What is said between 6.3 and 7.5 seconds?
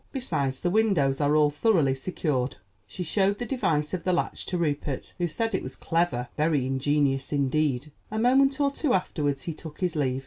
very ingenious